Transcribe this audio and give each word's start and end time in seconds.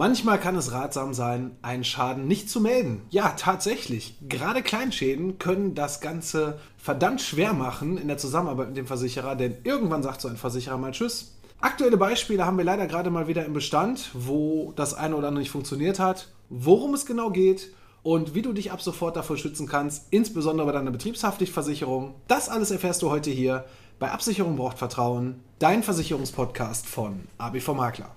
Manchmal 0.00 0.40
kann 0.40 0.56
es 0.56 0.72
ratsam 0.72 1.12
sein, 1.12 1.58
einen 1.60 1.84
Schaden 1.84 2.26
nicht 2.26 2.48
zu 2.48 2.62
melden. 2.62 3.02
Ja, 3.10 3.34
tatsächlich. 3.36 4.16
Gerade 4.26 4.62
Kleinschäden 4.62 5.38
können 5.38 5.74
das 5.74 6.00
Ganze 6.00 6.58
verdammt 6.78 7.20
schwer 7.20 7.52
machen 7.52 7.98
in 7.98 8.08
der 8.08 8.16
Zusammenarbeit 8.16 8.68
mit 8.68 8.78
dem 8.78 8.86
Versicherer, 8.86 9.36
denn 9.36 9.58
irgendwann 9.62 10.02
sagt 10.02 10.22
so 10.22 10.28
ein 10.28 10.38
Versicherer 10.38 10.78
mal 10.78 10.92
Tschüss. 10.92 11.36
Aktuelle 11.60 11.98
Beispiele 11.98 12.46
haben 12.46 12.56
wir 12.56 12.64
leider 12.64 12.86
gerade 12.86 13.10
mal 13.10 13.28
wieder 13.28 13.44
im 13.44 13.52
Bestand, 13.52 14.08
wo 14.14 14.72
das 14.74 14.94
eine 14.94 15.16
oder 15.16 15.28
andere 15.28 15.42
nicht 15.42 15.50
funktioniert 15.50 15.98
hat. 15.98 16.28
Worum 16.48 16.94
es 16.94 17.04
genau 17.04 17.28
geht 17.28 17.70
und 18.02 18.34
wie 18.34 18.40
du 18.40 18.54
dich 18.54 18.72
ab 18.72 18.80
sofort 18.80 19.16
davor 19.16 19.36
schützen 19.36 19.66
kannst, 19.66 20.06
insbesondere 20.08 20.66
bei 20.66 20.72
deiner 20.72 20.92
Betriebshaftpflichtversicherung, 20.92 22.14
das 22.26 22.48
alles 22.48 22.70
erfährst 22.70 23.02
du 23.02 23.10
heute 23.10 23.28
hier 23.28 23.66
bei 23.98 24.10
Absicherung 24.10 24.56
braucht 24.56 24.78
Vertrauen, 24.78 25.42
dein 25.58 25.82
Versicherungspodcast 25.82 26.86
von 26.86 27.26
ABV 27.36 27.74
Makler. 27.74 28.16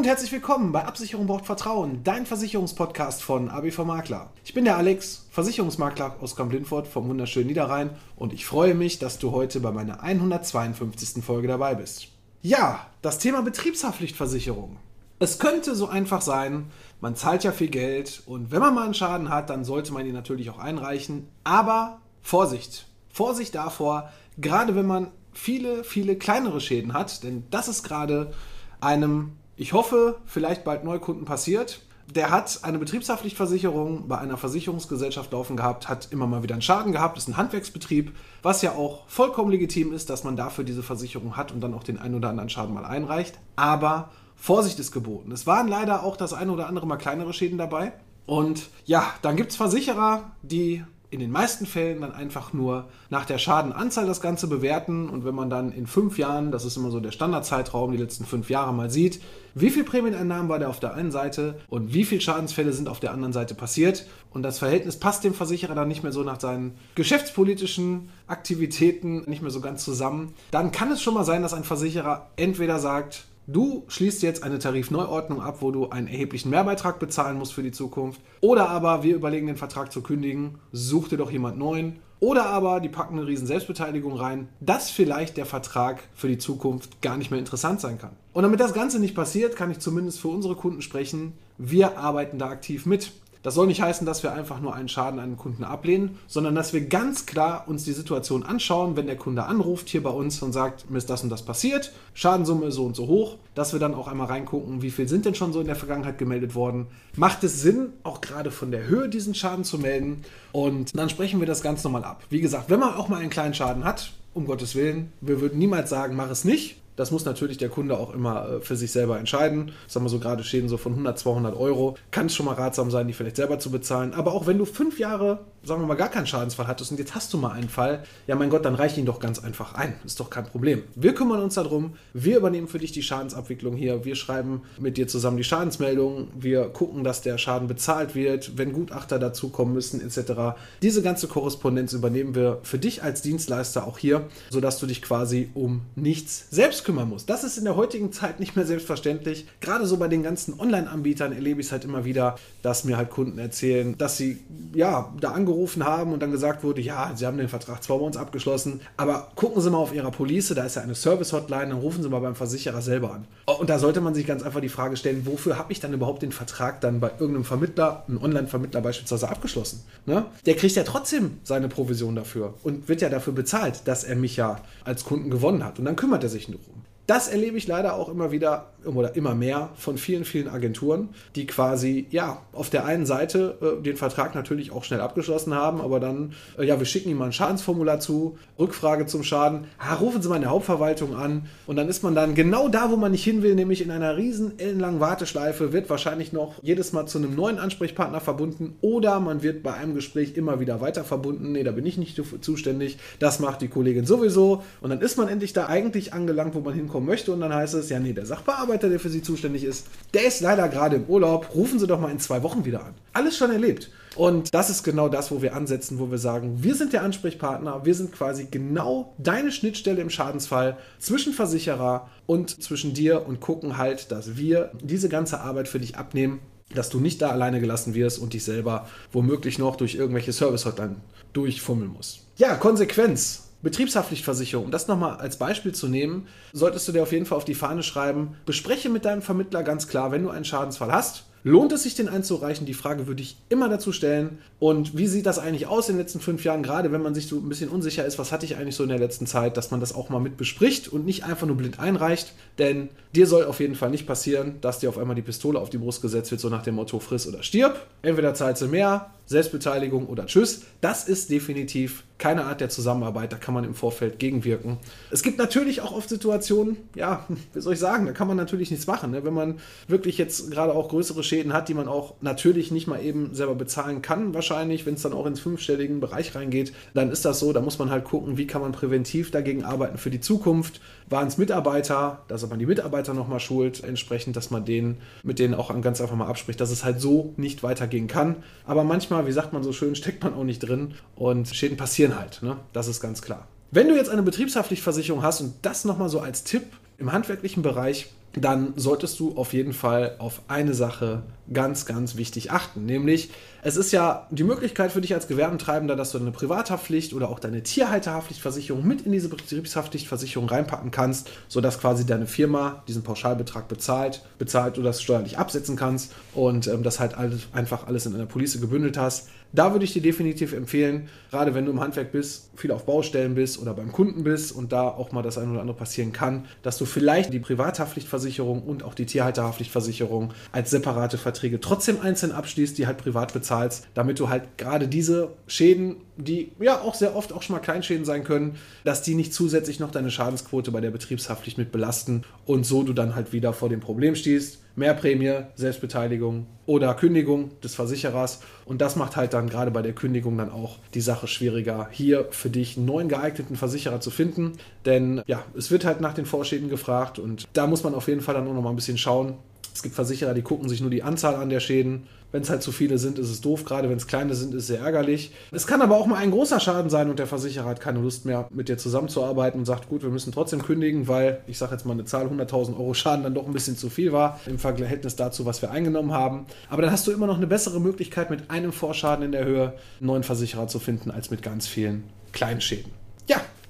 Und 0.00 0.06
herzlich 0.06 0.32
willkommen 0.32 0.72
bei 0.72 0.86
Absicherung 0.86 1.26
braucht 1.26 1.44
Vertrauen, 1.44 2.02
dein 2.04 2.24
Versicherungspodcast 2.24 3.22
von 3.22 3.50
ABV 3.50 3.80
Makler. 3.80 4.30
Ich 4.46 4.54
bin 4.54 4.64
der 4.64 4.78
Alex, 4.78 5.26
Versicherungsmakler 5.30 6.16
aus 6.22 6.36
Kamp-Lindfort 6.36 6.86
vom 6.86 7.06
wunderschönen 7.10 7.48
Niederrhein 7.48 7.90
und 8.16 8.32
ich 8.32 8.46
freue 8.46 8.74
mich, 8.74 8.98
dass 8.98 9.18
du 9.18 9.32
heute 9.32 9.60
bei 9.60 9.72
meiner 9.72 10.02
152. 10.02 11.22
Folge 11.22 11.48
dabei 11.48 11.74
bist. 11.74 12.08
Ja, 12.40 12.86
das 13.02 13.18
Thema 13.18 13.42
Betriebshaftpflichtversicherung. 13.42 14.78
Es 15.18 15.38
könnte 15.38 15.74
so 15.74 15.86
einfach 15.86 16.22
sein, 16.22 16.70
man 17.02 17.14
zahlt 17.14 17.44
ja 17.44 17.52
viel 17.52 17.68
Geld 17.68 18.22
und 18.24 18.50
wenn 18.50 18.60
man 18.60 18.74
mal 18.74 18.84
einen 18.84 18.94
Schaden 18.94 19.28
hat, 19.28 19.50
dann 19.50 19.66
sollte 19.66 19.92
man 19.92 20.06
ihn 20.06 20.14
natürlich 20.14 20.48
auch 20.48 20.58
einreichen. 20.58 21.28
Aber 21.44 22.00
Vorsicht, 22.22 22.86
Vorsicht 23.10 23.54
davor, 23.54 24.10
gerade 24.38 24.74
wenn 24.74 24.86
man 24.86 25.08
viele, 25.34 25.84
viele 25.84 26.16
kleinere 26.16 26.62
Schäden 26.62 26.94
hat, 26.94 27.22
denn 27.22 27.44
das 27.50 27.68
ist 27.68 27.82
gerade 27.82 28.32
einem 28.80 29.32
ich 29.60 29.74
hoffe, 29.74 30.16
vielleicht 30.24 30.64
bald 30.64 30.84
Neukunden 30.84 31.26
passiert. 31.26 31.82
Der 32.14 32.30
hat 32.30 32.60
eine 32.62 32.78
Betriebshaftpflichtversicherung 32.78 34.08
bei 34.08 34.16
einer 34.16 34.38
Versicherungsgesellschaft 34.38 35.30
laufen 35.32 35.54
gehabt, 35.54 35.86
hat 35.86 36.08
immer 36.12 36.26
mal 36.26 36.42
wieder 36.42 36.54
einen 36.54 36.62
Schaden 36.62 36.92
gehabt, 36.92 37.18
ist 37.18 37.28
ein 37.28 37.36
Handwerksbetrieb, 37.36 38.16
was 38.42 38.62
ja 38.62 38.72
auch 38.72 39.06
vollkommen 39.06 39.50
legitim 39.50 39.92
ist, 39.92 40.08
dass 40.08 40.24
man 40.24 40.34
dafür 40.34 40.64
diese 40.64 40.82
Versicherung 40.82 41.36
hat 41.36 41.52
und 41.52 41.60
dann 41.60 41.74
auch 41.74 41.84
den 41.84 41.98
einen 41.98 42.14
oder 42.14 42.30
anderen 42.30 42.48
Schaden 42.48 42.72
mal 42.72 42.86
einreicht. 42.86 43.38
Aber 43.54 44.08
Vorsicht 44.34 44.78
ist 44.78 44.92
geboten. 44.92 45.30
Es 45.30 45.46
waren 45.46 45.68
leider 45.68 46.04
auch 46.04 46.16
das 46.16 46.32
eine 46.32 46.52
oder 46.52 46.66
andere 46.66 46.86
mal 46.86 46.96
kleinere 46.96 47.34
Schäden 47.34 47.58
dabei. 47.58 47.92
Und 48.24 48.70
ja, 48.86 49.12
dann 49.20 49.36
gibt 49.36 49.50
es 49.50 49.56
Versicherer, 49.56 50.32
die 50.40 50.84
in 51.10 51.18
den 51.18 51.30
meisten 51.30 51.66
Fällen 51.66 52.00
dann 52.00 52.12
einfach 52.12 52.52
nur 52.52 52.88
nach 53.10 53.24
der 53.24 53.38
Schadenanzahl 53.38 54.06
das 54.06 54.20
Ganze 54.20 54.46
bewerten. 54.46 55.08
Und 55.08 55.24
wenn 55.24 55.34
man 55.34 55.50
dann 55.50 55.72
in 55.72 55.86
fünf 55.86 56.18
Jahren, 56.18 56.52
das 56.52 56.64
ist 56.64 56.76
immer 56.76 56.90
so 56.90 57.00
der 57.00 57.10
Standardzeitraum, 57.10 57.90
die 57.90 57.98
letzten 57.98 58.24
fünf 58.24 58.48
Jahre 58.48 58.72
mal 58.72 58.90
sieht, 58.90 59.20
wie 59.54 59.70
viel 59.70 59.82
Prämieneinnahmen 59.82 60.48
war 60.48 60.60
der 60.60 60.68
auf 60.68 60.78
der 60.78 60.94
einen 60.94 61.10
Seite 61.10 61.58
und 61.68 61.92
wie 61.92 62.04
viele 62.04 62.20
Schadensfälle 62.20 62.72
sind 62.72 62.88
auf 62.88 63.00
der 63.00 63.12
anderen 63.12 63.32
Seite 63.32 63.56
passiert. 63.56 64.06
Und 64.30 64.44
das 64.44 64.60
Verhältnis 64.60 64.98
passt 64.98 65.24
dem 65.24 65.34
Versicherer 65.34 65.74
dann 65.74 65.88
nicht 65.88 66.04
mehr 66.04 66.12
so 66.12 66.22
nach 66.22 66.38
seinen 66.38 66.76
geschäftspolitischen 66.94 68.10
Aktivitäten 68.28 69.24
nicht 69.28 69.42
mehr 69.42 69.50
so 69.50 69.60
ganz 69.60 69.84
zusammen, 69.84 70.34
dann 70.52 70.70
kann 70.70 70.92
es 70.92 71.02
schon 71.02 71.14
mal 71.14 71.24
sein, 71.24 71.42
dass 71.42 71.54
ein 71.54 71.64
Versicherer 71.64 72.30
entweder 72.36 72.78
sagt, 72.78 73.24
Du 73.52 73.82
schließt 73.88 74.22
jetzt 74.22 74.44
eine 74.44 74.60
Tarifneuordnung 74.60 75.42
ab, 75.42 75.56
wo 75.58 75.72
du 75.72 75.88
einen 75.88 76.06
erheblichen 76.06 76.50
Mehrbeitrag 76.50 77.00
bezahlen 77.00 77.36
musst 77.36 77.52
für 77.52 77.64
die 77.64 77.72
Zukunft. 77.72 78.20
Oder 78.40 78.68
aber 78.68 79.02
wir 79.02 79.16
überlegen 79.16 79.48
den 79.48 79.56
Vertrag 79.56 79.90
zu 79.90 80.02
kündigen, 80.02 80.60
such 80.70 81.08
dir 81.08 81.16
doch 81.16 81.32
jemand 81.32 81.58
neuen. 81.58 81.98
Oder 82.20 82.46
aber 82.46 82.78
die 82.78 82.88
packen 82.88 83.18
eine 83.18 83.26
riesen 83.26 83.48
Selbstbeteiligung 83.48 84.12
rein, 84.12 84.48
dass 84.60 84.90
vielleicht 84.90 85.36
der 85.36 85.46
Vertrag 85.46 86.00
für 86.14 86.28
die 86.28 86.38
Zukunft 86.38 87.02
gar 87.02 87.16
nicht 87.16 87.32
mehr 87.32 87.40
interessant 87.40 87.80
sein 87.80 87.98
kann. 87.98 88.12
Und 88.34 88.44
damit 88.44 88.60
das 88.60 88.72
Ganze 88.72 89.00
nicht 89.00 89.16
passiert, 89.16 89.56
kann 89.56 89.72
ich 89.72 89.80
zumindest 89.80 90.20
für 90.20 90.28
unsere 90.28 90.54
Kunden 90.54 90.80
sprechen. 90.80 91.32
Wir 91.58 91.98
arbeiten 91.98 92.38
da 92.38 92.50
aktiv 92.50 92.86
mit. 92.86 93.10
Das 93.42 93.54
soll 93.54 93.66
nicht 93.66 93.80
heißen, 93.80 94.06
dass 94.06 94.22
wir 94.22 94.32
einfach 94.32 94.60
nur 94.60 94.74
einen 94.74 94.88
Schaden 94.88 95.18
an 95.18 95.30
den 95.30 95.36
Kunden 95.38 95.64
ablehnen, 95.64 96.18
sondern 96.26 96.54
dass 96.54 96.72
wir 96.72 96.82
ganz 96.82 97.24
klar 97.24 97.64
uns 97.68 97.84
die 97.84 97.92
Situation 97.92 98.42
anschauen, 98.42 98.96
wenn 98.96 99.06
der 99.06 99.16
Kunde 99.16 99.44
anruft 99.44 99.88
hier 99.88 100.02
bei 100.02 100.10
uns 100.10 100.42
und 100.42 100.52
sagt, 100.52 100.90
mir 100.90 100.98
ist 100.98 101.08
das 101.08 101.22
und 101.22 101.30
das 101.30 101.42
passiert, 101.42 101.92
Schadensumme 102.12 102.70
so 102.70 102.84
und 102.84 102.94
so 102.94 103.06
hoch, 103.06 103.36
dass 103.54 103.72
wir 103.72 103.80
dann 103.80 103.94
auch 103.94 104.08
einmal 104.08 104.26
reingucken, 104.26 104.82
wie 104.82 104.90
viel 104.90 105.08
sind 105.08 105.24
denn 105.24 105.34
schon 105.34 105.52
so 105.54 105.60
in 105.60 105.66
der 105.66 105.76
Vergangenheit 105.76 106.18
gemeldet 106.18 106.54
worden. 106.54 106.88
Macht 107.16 107.42
es 107.44 107.62
Sinn, 107.62 107.94
auch 108.02 108.20
gerade 108.20 108.50
von 108.50 108.70
der 108.70 108.86
Höhe 108.86 109.08
diesen 109.08 109.34
Schaden 109.34 109.64
zu 109.64 109.78
melden? 109.78 110.22
Und 110.52 110.96
dann 110.96 111.08
sprechen 111.08 111.40
wir 111.40 111.46
das 111.46 111.62
ganz 111.62 111.82
nochmal 111.82 112.04
ab. 112.04 112.24
Wie 112.28 112.40
gesagt, 112.40 112.68
wenn 112.68 112.80
man 112.80 112.94
auch 112.94 113.08
mal 113.08 113.20
einen 113.20 113.30
kleinen 113.30 113.54
Schaden 113.54 113.84
hat, 113.84 114.12
um 114.34 114.46
Gottes 114.46 114.74
Willen, 114.74 115.12
wir 115.20 115.40
würden 115.40 115.58
niemals 115.58 115.90
sagen, 115.90 116.14
mach 116.14 116.30
es 116.30 116.44
nicht. 116.44 116.76
Das 117.00 117.10
muss 117.10 117.24
natürlich 117.24 117.56
der 117.56 117.70
Kunde 117.70 117.98
auch 117.98 118.12
immer 118.12 118.46
äh, 118.46 118.60
für 118.60 118.76
sich 118.76 118.92
selber 118.92 119.18
entscheiden. 119.18 119.72
Sagen 119.88 120.04
wir 120.04 120.10
so 120.10 120.18
gerade 120.18 120.44
Schäden 120.44 120.68
so 120.68 120.76
von 120.76 120.92
100, 120.92 121.18
200 121.18 121.56
Euro. 121.56 121.96
Kann 122.10 122.26
es 122.26 122.34
schon 122.34 122.44
mal 122.44 122.54
ratsam 122.54 122.90
sein, 122.90 123.08
die 123.08 123.14
vielleicht 123.14 123.36
selber 123.36 123.58
zu 123.58 123.70
bezahlen. 123.70 124.12
Aber 124.12 124.34
auch 124.34 124.46
wenn 124.46 124.58
du 124.58 124.66
fünf 124.66 124.98
Jahre, 124.98 125.38
sagen 125.64 125.80
wir 125.80 125.86
mal, 125.86 125.94
gar 125.94 126.10
keinen 126.10 126.26
Schadensfall 126.26 126.66
hattest 126.66 126.90
und 126.90 126.98
jetzt 126.98 127.14
hast 127.14 127.32
du 127.32 127.38
mal 127.38 127.52
einen 127.52 127.70
Fall, 127.70 128.04
ja 128.26 128.36
mein 128.36 128.50
Gott, 128.50 128.66
dann 128.66 128.74
reich 128.74 128.98
ihn 128.98 129.06
doch 129.06 129.18
ganz 129.18 129.38
einfach 129.38 129.72
ein. 129.72 129.94
Ist 130.04 130.20
doch 130.20 130.28
kein 130.28 130.44
Problem. 130.44 130.82
Wir 130.94 131.14
kümmern 131.14 131.40
uns 131.40 131.54
darum. 131.54 131.94
Wir 132.12 132.36
übernehmen 132.36 132.68
für 132.68 132.78
dich 132.78 132.92
die 132.92 133.02
Schadensabwicklung 133.02 133.76
hier. 133.76 134.04
Wir 134.04 134.14
schreiben 134.14 134.60
mit 134.78 134.98
dir 134.98 135.08
zusammen 135.08 135.38
die 135.38 135.44
Schadensmeldung. 135.44 136.28
Wir 136.38 136.68
gucken, 136.68 137.02
dass 137.02 137.22
der 137.22 137.38
Schaden 137.38 137.66
bezahlt 137.66 138.14
wird, 138.14 138.58
wenn 138.58 138.74
Gutachter 138.74 139.18
dazukommen 139.18 139.72
müssen 139.72 140.02
etc. 140.02 140.58
Diese 140.82 141.00
ganze 141.00 141.28
Korrespondenz 141.28 141.94
übernehmen 141.94 142.34
wir 142.34 142.58
für 142.62 142.78
dich 142.78 143.02
als 143.02 143.22
Dienstleister 143.22 143.86
auch 143.86 143.96
hier, 143.96 144.28
sodass 144.50 144.78
du 144.78 144.84
dich 144.84 145.00
quasi 145.00 145.48
um 145.54 145.80
nichts 145.96 146.46
selbst 146.50 146.84
kümmerst 146.84 146.89
kümmern 146.90 147.08
muss. 147.08 147.24
Das 147.24 147.44
ist 147.44 147.56
in 147.56 147.64
der 147.64 147.76
heutigen 147.76 148.10
Zeit 148.10 148.40
nicht 148.40 148.56
mehr 148.56 148.66
selbstverständlich. 148.66 149.46
Gerade 149.60 149.86
so 149.86 149.96
bei 149.96 150.08
den 150.08 150.24
ganzen 150.24 150.58
Online-Anbietern 150.58 151.32
erlebe 151.32 151.60
ich 151.60 151.68
es 151.68 151.72
halt 151.72 151.84
immer 151.84 152.04
wieder, 152.04 152.34
dass 152.62 152.82
mir 152.82 152.96
halt 152.96 153.10
Kunden 153.10 153.38
erzählen, 153.38 153.96
dass 153.96 154.16
sie 154.16 154.40
ja 154.74 155.12
da 155.20 155.30
angerufen 155.30 155.84
haben 155.84 156.12
und 156.12 156.20
dann 156.20 156.32
gesagt 156.32 156.64
wurde, 156.64 156.80
ja, 156.80 157.12
sie 157.14 157.26
haben 157.26 157.38
den 157.38 157.48
Vertrag 157.48 157.84
zwar 157.84 157.98
bei 157.98 158.04
uns 158.04 158.16
abgeschlossen, 158.16 158.80
aber 158.96 159.28
gucken 159.36 159.62
Sie 159.62 159.70
mal 159.70 159.78
auf 159.78 159.94
Ihrer 159.94 160.10
Police, 160.10 160.48
da 160.48 160.64
ist 160.64 160.74
ja 160.76 160.82
eine 160.82 160.96
Service-Hotline, 160.96 161.68
dann 161.68 161.78
rufen 161.78 162.02
Sie 162.02 162.08
mal 162.08 162.18
beim 162.18 162.34
Versicherer 162.34 162.82
selber 162.82 163.14
an. 163.14 163.26
Und 163.46 163.70
da 163.70 163.78
sollte 163.78 164.00
man 164.00 164.14
sich 164.14 164.26
ganz 164.26 164.42
einfach 164.42 164.60
die 164.60 164.68
Frage 164.68 164.96
stellen, 164.96 165.26
wofür 165.26 165.58
habe 165.58 165.72
ich 165.72 165.78
dann 165.78 165.92
überhaupt 165.92 166.22
den 166.22 166.32
Vertrag 166.32 166.80
dann 166.80 166.98
bei 166.98 167.10
irgendeinem 167.20 167.44
Vermittler, 167.44 168.04
einem 168.08 168.20
Online-Vermittler 168.20 168.80
beispielsweise 168.80 169.28
abgeschlossen? 169.28 169.82
Ne? 170.06 170.24
Der 170.44 170.56
kriegt 170.56 170.74
ja 170.74 170.82
trotzdem 170.82 171.38
seine 171.44 171.68
Provision 171.68 172.16
dafür 172.16 172.54
und 172.64 172.88
wird 172.88 173.00
ja 173.00 173.08
dafür 173.08 173.32
bezahlt, 173.32 173.82
dass 173.84 174.02
er 174.02 174.16
mich 174.16 174.36
ja 174.36 174.60
als 174.84 175.04
Kunden 175.04 175.30
gewonnen 175.30 175.64
hat. 175.64 175.78
Und 175.78 175.84
dann 175.84 175.96
kümmert 175.96 176.24
er 176.24 176.28
sich 176.28 176.46
darum. 176.46 176.79
Das 177.06 177.28
erlebe 177.28 177.58
ich 177.58 177.66
leider 177.66 177.94
auch 177.94 178.08
immer 178.08 178.30
wieder 178.30 178.70
oder 178.84 179.14
immer 179.16 179.34
mehr 179.34 179.70
von 179.76 179.98
vielen, 179.98 180.24
vielen 180.24 180.48
Agenturen, 180.48 181.10
die 181.34 181.46
quasi, 181.46 182.06
ja, 182.10 182.42
auf 182.52 182.70
der 182.70 182.84
einen 182.84 183.06
Seite 183.06 183.58
äh, 183.60 183.82
den 183.82 183.96
Vertrag 183.96 184.34
natürlich 184.34 184.70
auch 184.70 184.84
schnell 184.84 185.00
abgeschlossen 185.00 185.54
haben, 185.54 185.80
aber 185.80 186.00
dann, 186.00 186.32
äh, 186.58 186.64
ja, 186.64 186.78
wir 186.78 186.86
schicken 186.86 187.10
ihm 187.10 187.18
mal 187.18 187.26
ein 187.26 187.32
Schadensformular 187.32 188.00
zu, 188.00 188.38
Rückfrage 188.58 189.06
zum 189.06 189.22
Schaden, 189.22 189.64
ah, 189.78 189.94
rufen 189.94 190.22
Sie 190.22 190.28
mal 190.28 190.36
in 190.36 190.42
der 190.42 190.50
Hauptverwaltung 190.50 191.14
an 191.14 191.46
und 191.66 191.76
dann 191.76 191.88
ist 191.88 192.02
man 192.02 192.14
dann 192.14 192.34
genau 192.34 192.68
da, 192.68 192.90
wo 192.90 192.96
man 192.96 193.12
nicht 193.12 193.24
hin 193.24 193.42
will, 193.42 193.54
nämlich 193.54 193.82
in 193.82 193.90
einer 193.90 194.16
riesen 194.16 194.58
ellenlangen 194.58 195.00
Warteschleife, 195.00 195.72
wird 195.72 195.90
wahrscheinlich 195.90 196.32
noch 196.32 196.54
jedes 196.62 196.92
Mal 196.92 197.06
zu 197.06 197.18
einem 197.18 197.34
neuen 197.34 197.58
Ansprechpartner 197.58 198.20
verbunden 198.20 198.76
oder 198.80 199.20
man 199.20 199.42
wird 199.42 199.62
bei 199.62 199.74
einem 199.74 199.94
Gespräch 199.94 200.36
immer 200.36 200.60
wieder 200.60 200.80
weiter 200.80 201.04
verbunden. 201.04 201.52
Nee, 201.52 201.64
da 201.64 201.72
bin 201.72 201.86
ich 201.86 201.98
nicht 201.98 202.20
zuständig, 202.40 202.98
das 203.18 203.40
macht 203.40 203.60
die 203.60 203.68
Kollegin 203.68 204.06
sowieso 204.06 204.62
und 204.80 204.90
dann 204.90 205.00
ist 205.00 205.18
man 205.18 205.28
endlich 205.28 205.52
da 205.52 205.66
eigentlich 205.66 206.14
angelangt, 206.14 206.54
wo 206.54 206.60
man 206.60 206.74
hinkommt 206.74 206.99
kommen 207.00 207.06
möchte 207.06 207.32
und 207.32 207.40
dann 207.40 207.54
heißt 207.54 207.74
es, 207.74 207.88
ja, 207.88 207.98
nee, 207.98 208.12
der 208.12 208.26
Sachbearbeiter, 208.26 208.88
der 208.88 209.00
für 209.00 209.08
Sie 209.08 209.22
zuständig 209.22 209.64
ist, 209.64 209.86
der 210.12 210.26
ist 210.26 210.40
leider 210.40 210.68
gerade 210.68 210.96
im 210.96 211.04
Urlaub, 211.04 211.54
rufen 211.54 211.78
Sie 211.78 211.86
doch 211.86 211.98
mal 211.98 212.10
in 212.10 212.18
zwei 212.18 212.42
Wochen 212.42 212.64
wieder 212.64 212.84
an. 212.84 212.94
Alles 213.14 213.36
schon 213.36 213.50
erlebt. 213.50 213.90
Und 214.16 214.52
das 214.52 214.70
ist 214.70 214.82
genau 214.82 215.08
das, 215.08 215.30
wo 215.30 215.40
wir 215.40 215.54
ansetzen, 215.54 215.98
wo 215.98 216.10
wir 216.10 216.18
sagen, 216.18 216.62
wir 216.62 216.74
sind 216.74 216.92
der 216.92 217.02
Ansprechpartner, 217.02 217.84
wir 217.84 217.94
sind 217.94 218.12
quasi 218.12 218.48
genau 218.50 219.14
deine 219.18 219.52
Schnittstelle 219.52 220.02
im 220.02 220.10
Schadensfall 220.10 220.76
zwischen 220.98 221.32
Versicherer 221.32 222.08
und 222.26 222.62
zwischen 222.62 222.92
dir 222.92 223.26
und 223.26 223.40
gucken 223.40 223.78
halt, 223.78 224.10
dass 224.10 224.36
wir 224.36 224.72
diese 224.82 225.08
ganze 225.08 225.40
Arbeit 225.40 225.68
für 225.68 225.80
dich 225.80 225.96
abnehmen, 225.96 226.40
dass 226.74 226.90
du 226.90 227.00
nicht 227.00 227.22
da 227.22 227.30
alleine 227.30 227.60
gelassen 227.60 227.94
wirst 227.94 228.18
und 228.18 228.34
dich 228.34 228.44
selber 228.44 228.88
womöglich 229.12 229.58
noch 229.58 229.76
durch 229.76 229.94
irgendwelche 229.94 230.32
Service-Hotline 230.32 230.96
durchfummeln 231.32 231.92
musst. 231.92 232.26
Ja, 232.36 232.56
Konsequenz. 232.56 233.49
Betriebshaftpflichtversicherung, 233.62 234.66
um 234.66 234.70
das 234.70 234.88
nochmal 234.88 235.16
als 235.16 235.36
Beispiel 235.36 235.72
zu 235.72 235.88
nehmen, 235.88 236.26
solltest 236.52 236.88
du 236.88 236.92
dir 236.92 237.02
auf 237.02 237.12
jeden 237.12 237.26
Fall 237.26 237.38
auf 237.38 237.44
die 237.44 237.54
Fahne 237.54 237.82
schreiben, 237.82 238.36
bespreche 238.46 238.88
mit 238.88 239.04
deinem 239.04 239.22
Vermittler 239.22 239.62
ganz 239.62 239.88
klar, 239.88 240.12
wenn 240.12 240.22
du 240.22 240.30
einen 240.30 240.44
Schadensfall 240.44 240.92
hast, 240.92 241.24
Lohnt 241.42 241.72
es 241.72 241.84
sich, 241.84 241.94
den 241.94 242.08
einzureichen? 242.08 242.66
Die 242.66 242.74
Frage 242.74 243.06
würde 243.06 243.22
ich 243.22 243.36
immer 243.48 243.70
dazu 243.70 243.92
stellen. 243.92 244.38
Und 244.58 244.96
wie 244.96 245.06
sieht 245.06 245.24
das 245.24 245.38
eigentlich 245.38 245.66
aus 245.66 245.88
in 245.88 245.94
den 245.94 246.02
letzten 246.02 246.20
fünf 246.20 246.44
Jahren, 246.44 246.62
gerade 246.62 246.92
wenn 246.92 247.00
man 247.00 247.14
sich 247.14 247.28
so 247.28 247.36
ein 247.36 247.48
bisschen 247.48 247.70
unsicher 247.70 248.04
ist, 248.04 248.18
was 248.18 248.30
hatte 248.30 248.44
ich 248.44 248.56
eigentlich 248.56 248.76
so 248.76 248.82
in 248.82 248.90
der 248.90 248.98
letzten 248.98 249.26
Zeit, 249.26 249.56
dass 249.56 249.70
man 249.70 249.80
das 249.80 249.94
auch 249.94 250.10
mal 250.10 250.18
mit 250.18 250.36
bespricht 250.36 250.88
und 250.88 251.06
nicht 251.06 251.24
einfach 251.24 251.46
nur 251.46 251.56
blind 251.56 251.78
einreicht. 251.78 252.34
Denn 252.58 252.90
dir 253.14 253.26
soll 253.26 253.44
auf 253.44 253.60
jeden 253.60 253.74
Fall 253.74 253.90
nicht 253.90 254.06
passieren, 254.06 254.56
dass 254.60 254.80
dir 254.80 254.90
auf 254.90 254.98
einmal 254.98 255.16
die 255.16 255.22
Pistole 255.22 255.58
auf 255.58 255.70
die 255.70 255.78
Brust 255.78 256.02
gesetzt 256.02 256.30
wird, 256.30 256.42
so 256.42 256.50
nach 256.50 256.62
dem 256.62 256.74
Motto 256.74 257.00
friss 257.00 257.26
oder 257.26 257.42
stirb. 257.42 257.86
Entweder 258.02 258.34
zahlst 258.34 258.60
du 258.60 258.66
mehr, 258.66 259.10
Selbstbeteiligung 259.30 260.06
oder 260.08 260.26
Tschüss. 260.26 260.62
Das 260.80 261.06
ist 261.06 261.30
definitiv 261.30 262.02
keine 262.20 262.44
Art 262.44 262.60
der 262.60 262.68
Zusammenarbeit, 262.68 263.32
da 263.32 263.36
kann 263.36 263.54
man 263.54 263.64
im 263.64 263.74
Vorfeld 263.74 264.18
gegenwirken. 264.18 264.76
Es 265.10 265.22
gibt 265.22 265.38
natürlich 265.38 265.80
auch 265.80 265.92
oft 265.92 266.08
Situationen, 266.08 266.76
ja, 266.94 267.26
wie 267.54 267.60
soll 267.60 267.72
ich 267.72 267.78
sagen, 267.80 268.06
da 268.06 268.12
kann 268.12 268.28
man 268.28 268.36
natürlich 268.36 268.70
nichts 268.70 268.86
machen. 268.86 269.10
Ne? 269.10 269.24
Wenn 269.24 269.34
man 269.34 269.58
wirklich 269.88 270.18
jetzt 270.18 270.50
gerade 270.50 270.74
auch 270.74 270.88
größere 270.88 271.24
Schäden 271.24 271.52
hat, 271.52 271.68
die 271.68 271.74
man 271.74 271.88
auch 271.88 272.14
natürlich 272.20 272.70
nicht 272.70 272.86
mal 272.86 273.02
eben 273.02 273.34
selber 273.34 273.54
bezahlen 273.54 274.02
kann, 274.02 274.34
wahrscheinlich, 274.34 274.84
wenn 274.84 274.94
es 274.94 275.02
dann 275.02 275.14
auch 275.14 275.26
ins 275.26 275.40
fünfstelligen 275.40 276.00
Bereich 276.00 276.34
reingeht, 276.34 276.72
dann 276.92 277.10
ist 277.10 277.24
das 277.24 277.40
so, 277.40 277.52
da 277.52 277.60
muss 277.60 277.78
man 277.78 277.90
halt 277.90 278.04
gucken, 278.04 278.36
wie 278.36 278.46
kann 278.46 278.60
man 278.60 278.72
präventiv 278.72 279.30
dagegen 279.30 279.64
arbeiten 279.64 279.96
für 279.96 280.10
die 280.10 280.20
Zukunft. 280.20 280.80
Waren 281.08 281.28
es 281.28 281.38
Mitarbeiter, 281.38 282.22
dass 282.28 282.48
man 282.48 282.58
die 282.58 282.66
Mitarbeiter 282.66 283.14
nochmal 283.14 283.40
schult, 283.40 283.82
entsprechend, 283.82 284.36
dass 284.36 284.50
man 284.50 284.64
denen, 284.64 284.98
mit 285.22 285.38
denen 285.38 285.54
auch 285.54 285.70
ganz 285.80 286.00
einfach 286.00 286.16
mal 286.16 286.26
abspricht, 286.26 286.60
dass 286.60 286.70
es 286.70 286.84
halt 286.84 287.00
so 287.00 287.32
nicht 287.36 287.62
weitergehen 287.62 288.06
kann. 288.06 288.36
Aber 288.66 288.84
manchmal, 288.84 289.19
wie 289.26 289.32
sagt 289.32 289.52
man 289.52 289.62
so 289.62 289.72
schön, 289.72 289.94
steckt 289.94 290.22
man 290.22 290.34
auch 290.34 290.44
nicht 290.44 290.60
drin 290.60 290.94
und 291.16 291.48
Schäden 291.48 291.76
passieren 291.76 292.18
halt, 292.18 292.42
ne? 292.42 292.56
Das 292.72 292.88
ist 292.88 293.00
ganz 293.00 293.22
klar. 293.22 293.46
Wenn 293.70 293.88
du 293.88 293.96
jetzt 293.96 294.10
eine 294.10 294.22
Betriebshaftpflichtversicherung 294.22 295.22
hast 295.22 295.40
und 295.40 295.54
das 295.62 295.84
nochmal 295.84 296.08
so 296.08 296.20
als 296.20 296.44
Tipp 296.44 296.64
im 296.98 297.12
handwerklichen 297.12 297.62
Bereich, 297.62 298.10
dann 298.32 298.74
solltest 298.76 299.18
du 299.18 299.36
auf 299.36 299.52
jeden 299.52 299.72
Fall 299.72 300.14
auf 300.18 300.42
eine 300.46 300.72
Sache 300.74 301.22
ganz, 301.52 301.84
ganz 301.84 302.14
wichtig 302.14 302.52
achten. 302.52 302.86
Nämlich, 302.86 303.30
es 303.62 303.76
ist 303.76 303.90
ja 303.90 304.28
die 304.30 304.44
Möglichkeit 304.44 304.92
für 304.92 305.00
dich 305.00 305.14
als 305.14 305.26
Gewerbentreibender, 305.26 305.96
dass 305.96 306.12
du 306.12 306.18
deine 306.18 306.30
Privathaftpflicht 306.30 307.12
oder 307.12 307.28
auch 307.28 307.40
deine 307.40 307.64
Tierhalterhaftpflichtversicherung 307.64 308.86
mit 308.86 309.02
in 309.02 309.10
diese 309.10 309.28
Betriebshaftpflichtversicherung 309.28 310.48
reinpacken 310.48 310.92
kannst, 310.92 311.28
sodass 311.48 311.80
quasi 311.80 312.06
deine 312.06 312.28
Firma 312.28 312.84
diesen 312.86 313.02
Pauschalbetrag 313.02 313.66
bezahlt, 313.66 314.22
bezahlt 314.38 314.76
du 314.76 314.82
das 314.82 315.02
steuerlich 315.02 315.38
absetzen 315.38 315.74
kannst 315.74 316.12
und 316.32 316.68
ähm, 316.68 316.84
das 316.84 317.00
halt 317.00 317.18
alles, 317.18 317.48
einfach 317.52 317.88
alles 317.88 318.06
in 318.06 318.14
einer 318.14 318.26
Police 318.26 318.60
gebündelt 318.60 318.96
hast. 318.96 319.28
Da 319.52 319.72
würde 319.72 319.84
ich 319.84 319.92
dir 319.92 320.02
definitiv 320.02 320.52
empfehlen, 320.52 321.08
gerade 321.30 321.54
wenn 321.54 321.64
du 321.64 321.72
im 321.72 321.80
Handwerk 321.80 322.12
bist, 322.12 322.50
viel 322.54 322.70
auf 322.70 322.86
Baustellen 322.86 323.34
bist 323.34 323.60
oder 323.60 323.74
beim 323.74 323.90
Kunden 323.90 324.22
bist 324.22 324.52
und 324.52 324.72
da 324.72 324.88
auch 324.88 325.10
mal 325.10 325.22
das 325.22 325.38
eine 325.38 325.50
oder 325.50 325.60
andere 325.60 325.76
passieren 325.76 326.12
kann, 326.12 326.44
dass 326.62 326.78
du 326.78 326.84
vielleicht 326.84 327.32
die 327.32 327.40
Privathaftpflichtversicherung 327.40 328.62
und 328.62 328.84
auch 328.84 328.94
die 328.94 329.06
Tierhalterhaftpflichtversicherung 329.06 330.32
als 330.52 330.70
separate 330.70 331.18
Verträge 331.18 331.58
trotzdem 331.60 332.00
einzeln 332.00 332.30
abschließt, 332.30 332.78
die 332.78 332.86
halt 332.86 332.98
privat 332.98 333.32
bezahlst, 333.32 333.88
damit 333.94 334.20
du 334.20 334.28
halt 334.28 334.56
gerade 334.56 334.86
diese 334.86 335.30
Schäden, 335.48 335.96
die 336.16 336.52
ja 336.60 336.80
auch 336.80 336.94
sehr 336.94 337.16
oft 337.16 337.32
auch 337.32 337.42
schon 337.42 337.56
mal 337.56 337.60
Kleinschäden 337.60 338.04
sein 338.04 338.22
können, 338.22 338.56
dass 338.84 339.02
die 339.02 339.14
nicht 339.14 339.34
zusätzlich 339.34 339.80
noch 339.80 339.90
deine 339.90 340.12
Schadensquote 340.12 340.70
bei 340.70 340.80
der 340.80 340.90
Betriebshaftpflicht 340.90 341.58
mit 341.58 341.72
belasten 341.72 342.22
und 342.46 342.64
so 342.64 342.84
du 342.84 342.92
dann 342.92 343.16
halt 343.16 343.32
wieder 343.32 343.52
vor 343.52 343.68
dem 343.68 343.80
Problem 343.80 344.14
stehst 344.14 344.60
Mehrprämie, 344.76 345.44
Selbstbeteiligung 345.56 346.46
oder 346.66 346.94
Kündigung 346.94 347.60
des 347.60 347.74
Versicherers. 347.74 348.40
Und 348.64 348.80
das 348.80 348.96
macht 348.96 349.16
halt 349.16 349.34
dann 349.34 349.39
gerade 349.48 349.70
bei 349.70 349.82
der 349.82 349.92
Kündigung 349.92 350.36
dann 350.36 350.50
auch 350.50 350.78
die 350.94 351.00
Sache 351.00 351.26
schwieriger, 351.26 351.88
hier 351.90 352.26
für 352.30 352.50
dich 352.50 352.76
einen 352.76 352.86
neuen 352.86 353.08
geeigneten 353.08 353.56
Versicherer 353.56 354.00
zu 354.00 354.10
finden. 354.10 354.52
Denn 354.84 355.22
ja, 355.26 355.42
es 355.56 355.70
wird 355.70 355.84
halt 355.84 356.00
nach 356.00 356.14
den 356.14 356.26
Vorschäden 356.26 356.68
gefragt 356.68 357.18
und 357.18 357.48
da 357.52 357.66
muss 357.66 357.84
man 357.84 357.94
auf 357.94 358.08
jeden 358.08 358.20
Fall 358.20 358.34
dann 358.34 358.46
auch 358.48 358.54
noch 358.54 358.62
mal 358.62 358.70
ein 358.70 358.76
bisschen 358.76 358.98
schauen. 358.98 359.34
Es 359.74 359.82
gibt 359.82 359.94
Versicherer, 359.94 360.34
die 360.34 360.42
gucken 360.42 360.68
sich 360.68 360.80
nur 360.80 360.90
die 360.90 361.02
Anzahl 361.02 361.36
an 361.36 361.48
der 361.48 361.60
Schäden 361.60 362.04
wenn 362.32 362.42
es 362.42 362.50
halt 362.50 362.62
zu 362.62 362.72
viele 362.72 362.98
sind, 362.98 363.18
ist 363.18 363.30
es 363.30 363.40
doof. 363.40 363.64
Gerade 363.64 363.90
wenn 363.90 363.96
es 363.96 364.06
kleine 364.06 364.34
sind, 364.34 364.54
ist 364.54 364.62
es 364.62 364.66
sehr 364.68 364.80
ärgerlich. 364.80 365.32
Es 365.50 365.66
kann 365.66 365.82
aber 365.82 365.96
auch 365.96 366.06
mal 366.06 366.16
ein 366.16 366.30
großer 366.30 366.60
Schaden 366.60 366.90
sein 366.90 367.10
und 367.10 367.18
der 367.18 367.26
Versicherer 367.26 367.68
hat 367.68 367.80
keine 367.80 368.00
Lust 368.00 368.24
mehr, 368.24 368.48
mit 368.50 368.68
dir 368.68 368.78
zusammenzuarbeiten 368.78 369.58
und 369.58 369.66
sagt, 369.66 369.88
gut, 369.88 370.02
wir 370.02 370.10
müssen 370.10 370.32
trotzdem 370.32 370.62
kündigen, 370.62 371.08
weil, 371.08 371.40
ich 371.46 371.58
sage 371.58 371.72
jetzt 371.72 371.84
mal 371.86 371.92
eine 371.92 372.04
Zahl, 372.04 372.26
100.000 372.26 372.76
Euro 372.76 372.94
Schaden 372.94 373.24
dann 373.24 373.34
doch 373.34 373.46
ein 373.46 373.52
bisschen 373.52 373.76
zu 373.76 373.90
viel 373.90 374.12
war 374.12 374.40
im 374.46 374.58
Verhältnis 374.58 375.16
dazu, 375.16 375.44
was 375.44 375.62
wir 375.62 375.70
eingenommen 375.70 376.12
haben. 376.12 376.46
Aber 376.68 376.82
dann 376.82 376.90
hast 376.90 377.06
du 377.06 377.12
immer 377.12 377.26
noch 377.26 377.36
eine 377.36 377.46
bessere 377.46 377.80
Möglichkeit, 377.80 378.30
mit 378.30 378.50
einem 378.50 378.72
Vorschaden 378.72 379.24
in 379.24 379.32
der 379.32 379.44
Höhe 379.44 379.74
einen 379.98 380.06
neuen 380.06 380.22
Versicherer 380.22 380.68
zu 380.68 380.78
finden, 380.78 381.10
als 381.10 381.30
mit 381.30 381.42
ganz 381.42 381.66
vielen 381.66 382.04
kleinen 382.32 382.60
Schäden. 382.60 382.99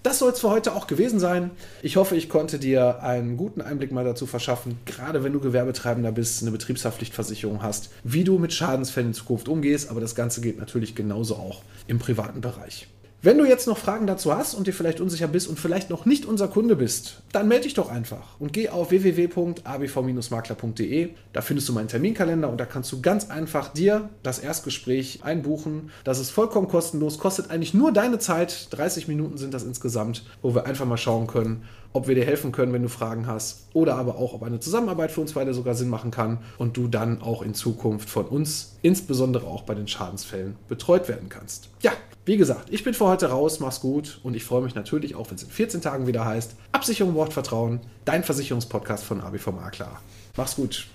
Das 0.03 0.19
soll 0.19 0.33
es 0.33 0.41
für 0.41 0.49
heute 0.49 0.75
auch 0.75 0.87
gewesen 0.87 1.21
sein. 1.21 1.51
Ich 1.83 1.97
hoffe, 1.97 2.17
ich 2.17 2.31
konnte 2.31 2.59
dir 2.59 3.03
einen 3.03 3.37
guten 3.37 3.61
Einblick 3.61 3.93
mal 3.93 4.05
dazu 4.05 4.27
verschaffen, 4.27 4.79
gerade 4.87 5.23
wenn 5.23 5.35
du 5.35 5.41
Gewerbetreibender 5.41 6.11
bist, 6.11 6.41
eine 6.41 6.53
Betriebshaftpflichtversicherung 6.53 7.63
hast, 7.63 7.91
wie 8.03 8.25
du 8.25 8.39
mit 8.39 8.55
Schadensfällen 8.55 9.11
in 9.11 9.15
Zukunft 9.15 9.49
umgehst. 9.49 9.91
Aber 9.91 10.01
das 10.01 10.15
Ganze 10.15 10.41
geht 10.41 10.59
natürlich 10.59 10.95
genauso 10.95 11.37
auch 11.37 11.63
im 11.87 11.99
privaten 11.99 12.41
Bereich. 12.41 12.89
Wenn 13.23 13.37
du 13.37 13.45
jetzt 13.45 13.67
noch 13.67 13.77
Fragen 13.77 14.07
dazu 14.07 14.35
hast 14.35 14.55
und 14.55 14.67
dir 14.67 14.73
vielleicht 14.73 14.99
unsicher 14.99 15.29
bist 15.29 15.47
und 15.47 15.61
vielleicht 15.61 15.91
noch 15.91 16.07
nicht 16.07 16.25
unser 16.25 16.49
Kunde 16.49 16.75
bist, 16.75 17.21
dann 17.33 17.49
melde 17.49 17.65
dich 17.65 17.75
doch 17.75 17.91
einfach 17.91 18.41
und 18.41 18.55
geh 18.55 18.71
auf 18.71 18.93
www.abv-makler.de. 18.93 21.11
Da 21.35 21.43
findest 21.43 21.69
du 21.69 21.75
meinen 21.75 21.89
Terminkalender 21.89 22.49
und 22.49 22.59
da 22.59 22.65
kannst 22.65 22.91
du 22.93 23.03
ganz 23.03 23.29
einfach 23.29 23.75
dir 23.75 24.09
das 24.23 24.39
Erstgespräch 24.39 25.21
einbuchen. 25.23 25.91
Das 26.03 26.19
ist 26.19 26.31
vollkommen 26.31 26.67
kostenlos, 26.67 27.19
kostet 27.19 27.51
eigentlich 27.51 27.75
nur 27.75 27.93
deine 27.93 28.21
Zeit. 28.21 28.69
30 28.71 29.07
Minuten 29.07 29.37
sind 29.37 29.53
das 29.53 29.65
insgesamt, 29.65 30.25
wo 30.41 30.55
wir 30.55 30.65
einfach 30.65 30.87
mal 30.87 30.97
schauen 30.97 31.27
können, 31.27 31.65
ob 31.93 32.09
wir 32.09 32.15
dir 32.15 32.25
helfen 32.25 32.53
können, 32.53 32.73
wenn 32.73 32.85
du 32.85 32.89
Fragen 32.89 33.27
hast 33.27 33.67
oder 33.75 33.97
aber 33.97 34.17
auch, 34.17 34.33
ob 34.33 34.45
eine 34.45 34.61
Zusammenarbeit 34.61 35.11
für 35.11 35.21
uns 35.21 35.35
beide 35.35 35.53
sogar 35.53 35.75
Sinn 35.75 35.91
machen 35.91 36.11
kann 36.11 36.39
und 36.57 36.79
du 36.79 36.89
dann 36.89 37.21
auch 37.21 37.43
in 37.43 37.53
Zukunft 37.53 38.09
von 38.09 38.25
uns, 38.25 38.79
insbesondere 38.81 39.47
auch 39.47 39.65
bei 39.65 39.75
den 39.75 39.89
Schadensfällen, 39.89 40.57
betreut 40.69 41.07
werden 41.07 41.29
kannst. 41.29 41.69
Ja, 41.83 41.93
wie 42.27 42.37
gesagt, 42.37 42.69
ich 42.71 42.85
bin 42.85 42.95
für 42.95 43.07
heute 43.07 43.31
raus, 43.31 43.61
mach's 43.61 43.81
gut 43.81 44.21
und 44.23 44.35
ich 44.35 44.45
freue 44.45 44.63
mich 44.63 44.75
natürlich 44.75 45.15
auch, 45.15 45.31
wenn 45.31 45.37
es 45.37 45.43
in 45.43 45.51
14 45.51 45.81
Tagen 45.81 46.07
wieder 46.07 46.25
heißt, 46.25 46.55
Absicherung 46.73 47.15
Wort 47.15 47.33
Vertrauen, 47.33 47.81
dein 48.05 48.25
Versicherungspodcast 48.25 49.05
von 49.05 49.21
ABV 49.21 49.49
Makler. 49.53 50.01
Mach's 50.37 50.57
gut. 50.57 50.87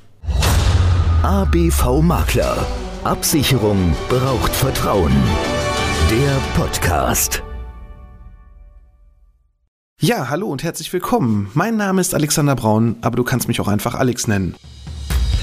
ABV 1.23 2.01
Makler. 2.01 2.65
Absicherung 3.03 3.95
braucht 4.07 4.53
Vertrauen. 4.53 5.13
Der 6.11 6.37
Podcast. 6.55 7.41
Ja, 9.99 10.29
hallo 10.29 10.47
und 10.47 10.63
herzlich 10.63 10.93
willkommen. 10.93 11.49
Mein 11.55 11.77
Name 11.77 12.01
ist 12.01 12.13
Alexander 12.13 12.55
Braun, 12.55 12.97
aber 13.01 13.15
du 13.15 13.23
kannst 13.23 13.47
mich 13.47 13.59
auch 13.59 13.67
einfach 13.67 13.95
Alex 13.95 14.27
nennen. 14.27 14.55